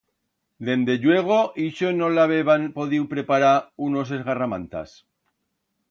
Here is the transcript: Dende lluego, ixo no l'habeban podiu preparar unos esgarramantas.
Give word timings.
Dende 0.67 0.95
lluego, 1.03 1.37
ixo 1.65 1.91
no 1.99 2.09
l'habeban 2.15 2.67
podiu 2.79 3.07
preparar 3.13 3.55
unos 3.89 4.15
esgarramantas. 4.19 4.99